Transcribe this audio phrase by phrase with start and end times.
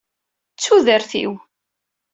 [0.55, 1.33] D tudert-iw.